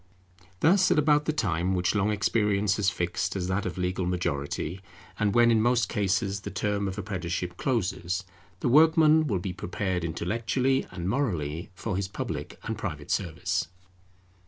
Thus, 0.61 0.89
at 0.89 0.97
about 0.97 1.25
the 1.25 1.31
time 1.31 1.75
which 1.75 1.93
long 1.93 2.09
experience 2.09 2.77
has 2.77 2.89
fixed 2.89 3.35
as 3.35 3.45
that 3.49 3.67
of 3.67 3.77
legal 3.77 4.07
majority, 4.07 4.81
and 5.19 5.35
when 5.35 5.51
in 5.51 5.61
most 5.61 5.89
cases 5.89 6.39
the 6.41 6.49
term 6.49 6.87
of 6.87 6.97
apprenticeship 6.97 7.55
closes, 7.55 8.23
the 8.61 8.67
workman 8.67 9.27
will 9.27 9.37
be 9.37 9.53
prepared 9.53 10.03
intellectually 10.03 10.87
and 10.89 11.07
morally 11.07 11.69
for 11.75 11.95
his 11.97 12.07
public 12.07 12.57
and 12.63 12.79
private 12.79 13.11
service. 13.11 13.67